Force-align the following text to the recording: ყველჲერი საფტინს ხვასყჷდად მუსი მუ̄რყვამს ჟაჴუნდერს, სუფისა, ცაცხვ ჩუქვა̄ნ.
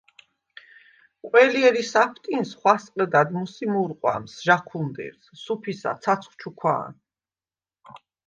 ყველჲერი 1.27 1.83
საფტინს 1.89 2.53
ხვასყჷდად 2.61 3.27
მუსი 3.35 3.65
მუ̄რყვამს 3.73 4.33
ჟაჴუნდერს, 4.45 5.23
სუფისა, 5.43 5.91
ცაცხვ 6.03 6.33
ჩუქვა̄ნ. 6.41 6.93